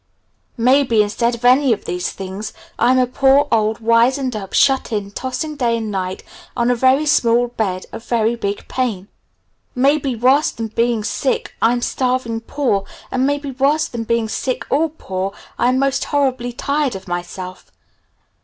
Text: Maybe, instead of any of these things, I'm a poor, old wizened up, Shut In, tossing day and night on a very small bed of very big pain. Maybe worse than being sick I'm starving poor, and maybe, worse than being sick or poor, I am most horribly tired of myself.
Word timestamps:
Maybe, 0.57 1.03
instead 1.03 1.35
of 1.35 1.45
any 1.45 1.71
of 1.73 1.85
these 1.85 2.09
things, 2.11 2.53
I'm 2.79 2.97
a 2.97 3.05
poor, 3.05 3.47
old 3.51 3.81
wizened 3.81 4.35
up, 4.35 4.51
Shut 4.51 4.91
In, 4.91 5.11
tossing 5.11 5.55
day 5.55 5.77
and 5.77 5.91
night 5.91 6.23
on 6.57 6.71
a 6.71 6.75
very 6.75 7.05
small 7.05 7.49
bed 7.49 7.85
of 7.91 8.03
very 8.05 8.35
big 8.35 8.67
pain. 8.67 9.09
Maybe 9.75 10.15
worse 10.15 10.49
than 10.49 10.69
being 10.69 11.03
sick 11.03 11.53
I'm 11.61 11.83
starving 11.83 12.39
poor, 12.41 12.83
and 13.11 13.27
maybe, 13.27 13.51
worse 13.51 13.87
than 13.87 14.03
being 14.03 14.27
sick 14.27 14.65
or 14.71 14.89
poor, 14.89 15.33
I 15.59 15.69
am 15.69 15.77
most 15.77 16.05
horribly 16.05 16.51
tired 16.51 16.95
of 16.95 17.07
myself. 17.07 17.71